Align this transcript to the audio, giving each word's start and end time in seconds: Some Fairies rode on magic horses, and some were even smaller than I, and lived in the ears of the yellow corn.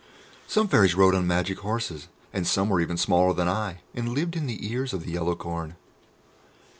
Some 0.47 0.67
Fairies 0.67 0.95
rode 0.95 1.13
on 1.13 1.27
magic 1.27 1.59
horses, 1.59 2.07
and 2.33 2.47
some 2.47 2.69
were 2.69 2.81
even 2.81 2.97
smaller 2.97 3.35
than 3.35 3.47
I, 3.47 3.81
and 3.93 4.09
lived 4.15 4.35
in 4.35 4.47
the 4.47 4.67
ears 4.71 4.93
of 4.93 5.05
the 5.05 5.11
yellow 5.11 5.35
corn. 5.35 5.75